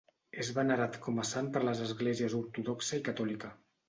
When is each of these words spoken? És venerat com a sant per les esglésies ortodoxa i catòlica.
És 0.43 0.47
venerat 0.53 0.95
com 1.07 1.19
a 1.23 1.25
sant 1.31 1.49
per 1.57 1.61
les 1.69 1.83
esglésies 1.87 2.37
ortodoxa 2.39 2.99
i 3.01 3.05
catòlica. 3.11 3.53